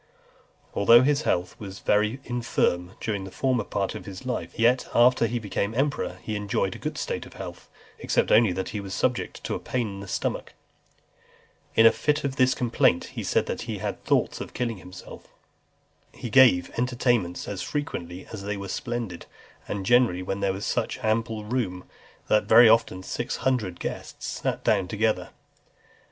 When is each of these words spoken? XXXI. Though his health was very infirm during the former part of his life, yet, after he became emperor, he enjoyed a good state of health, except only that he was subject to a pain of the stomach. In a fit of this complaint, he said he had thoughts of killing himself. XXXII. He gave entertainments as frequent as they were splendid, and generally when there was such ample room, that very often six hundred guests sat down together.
XXXI. 0.73 0.87
Though 0.87 1.01
his 1.03 1.21
health 1.21 1.55
was 1.59 1.77
very 1.77 2.19
infirm 2.23 2.93
during 2.99 3.23
the 3.23 3.29
former 3.29 3.63
part 3.63 3.93
of 3.93 4.05
his 4.07 4.25
life, 4.25 4.57
yet, 4.57 4.87
after 4.95 5.27
he 5.27 5.37
became 5.37 5.75
emperor, 5.75 6.17
he 6.23 6.35
enjoyed 6.35 6.73
a 6.73 6.79
good 6.79 6.97
state 6.97 7.27
of 7.27 7.33
health, 7.33 7.69
except 7.99 8.31
only 8.31 8.51
that 8.51 8.69
he 8.69 8.79
was 8.79 8.95
subject 8.95 9.43
to 9.43 9.53
a 9.53 9.59
pain 9.59 9.97
of 9.97 10.01
the 10.01 10.07
stomach. 10.07 10.53
In 11.75 11.85
a 11.85 11.91
fit 11.91 12.23
of 12.23 12.35
this 12.37 12.55
complaint, 12.55 13.03
he 13.13 13.23
said 13.23 13.47
he 13.61 13.77
had 13.77 14.03
thoughts 14.03 14.41
of 14.41 14.55
killing 14.55 14.77
himself. 14.77 15.27
XXXII. 16.13 16.19
He 16.19 16.29
gave 16.31 16.71
entertainments 16.79 17.47
as 17.47 17.61
frequent 17.61 18.11
as 18.33 18.41
they 18.41 18.57
were 18.57 18.69
splendid, 18.69 19.27
and 19.67 19.85
generally 19.85 20.23
when 20.23 20.39
there 20.39 20.53
was 20.53 20.65
such 20.65 20.97
ample 21.03 21.45
room, 21.45 21.83
that 22.27 22.45
very 22.45 22.67
often 22.67 23.03
six 23.03 23.35
hundred 23.45 23.79
guests 23.79 24.25
sat 24.39 24.63
down 24.63 24.87
together. 24.87 25.29